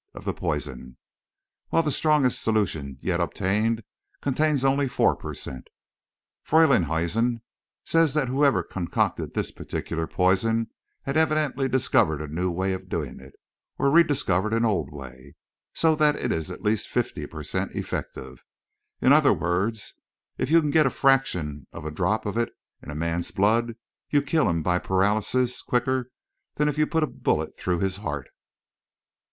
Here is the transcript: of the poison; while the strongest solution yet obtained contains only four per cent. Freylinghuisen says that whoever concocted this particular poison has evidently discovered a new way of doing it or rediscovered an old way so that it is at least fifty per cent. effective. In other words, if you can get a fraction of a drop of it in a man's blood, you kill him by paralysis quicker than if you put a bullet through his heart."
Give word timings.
of 0.15 0.25
the 0.25 0.33
poison; 0.33 0.97
while 1.69 1.83
the 1.83 1.91
strongest 1.91 2.41
solution 2.41 2.97
yet 3.01 3.19
obtained 3.21 3.83
contains 4.19 4.65
only 4.65 4.87
four 4.87 5.15
per 5.15 5.31
cent. 5.31 5.67
Freylinghuisen 6.41 7.43
says 7.85 8.15
that 8.15 8.27
whoever 8.27 8.63
concocted 8.63 9.35
this 9.35 9.51
particular 9.51 10.07
poison 10.07 10.71
has 11.03 11.15
evidently 11.15 11.69
discovered 11.69 12.19
a 12.19 12.27
new 12.27 12.49
way 12.49 12.73
of 12.73 12.89
doing 12.89 13.19
it 13.19 13.33
or 13.77 13.91
rediscovered 13.91 14.53
an 14.53 14.65
old 14.65 14.89
way 14.91 15.35
so 15.75 15.93
that 15.93 16.15
it 16.15 16.31
is 16.31 16.49
at 16.49 16.63
least 16.63 16.87
fifty 16.87 17.27
per 17.27 17.43
cent. 17.43 17.71
effective. 17.75 18.43
In 19.01 19.13
other 19.13 19.35
words, 19.35 19.93
if 20.35 20.49
you 20.49 20.61
can 20.61 20.71
get 20.71 20.87
a 20.87 20.89
fraction 20.89 21.67
of 21.71 21.85
a 21.85 21.91
drop 21.91 22.25
of 22.25 22.37
it 22.37 22.49
in 22.81 22.89
a 22.89 22.95
man's 22.95 23.29
blood, 23.29 23.75
you 24.09 24.23
kill 24.23 24.49
him 24.49 24.63
by 24.63 24.79
paralysis 24.79 25.61
quicker 25.61 26.09
than 26.55 26.67
if 26.67 26.79
you 26.79 26.87
put 26.87 27.03
a 27.03 27.07
bullet 27.07 27.55
through 27.55 27.77
his 27.81 27.97
heart." 27.97 28.29